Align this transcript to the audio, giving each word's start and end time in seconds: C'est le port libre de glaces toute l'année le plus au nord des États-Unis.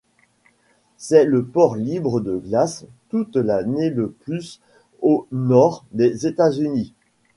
C'est 0.97 1.25
le 1.25 1.45
port 1.45 1.75
libre 1.75 2.21
de 2.21 2.35
glaces 2.35 2.85
toute 3.09 3.35
l'année 3.35 3.91
le 3.91 4.09
plus 4.09 4.59
au 5.03 5.27
nord 5.31 5.85
des 5.91 6.25
États-Unis. 6.25 6.95